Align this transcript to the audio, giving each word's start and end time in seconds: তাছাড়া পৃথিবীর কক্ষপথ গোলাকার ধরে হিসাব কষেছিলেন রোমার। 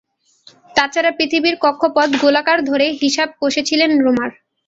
তাছাড়া 0.75 1.11
পৃথিবীর 1.17 1.55
কক্ষপথ 1.63 2.09
গোলাকার 2.21 2.59
ধরে 2.69 2.85
হিসাব 3.01 3.29
কষেছিলেন 3.41 3.91
রোমার। 3.97 4.31